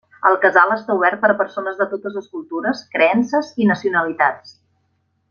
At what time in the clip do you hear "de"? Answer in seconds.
1.81-1.87